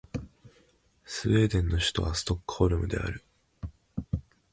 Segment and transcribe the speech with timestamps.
[1.05, 3.23] スウェーデンの首都はストックホルムである